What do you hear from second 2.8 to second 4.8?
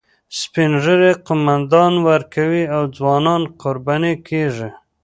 ځوانان قرباني کیږي